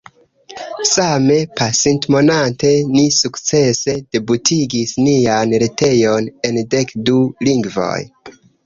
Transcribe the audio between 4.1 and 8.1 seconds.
debutigis nian retejon en dek du lingvoj.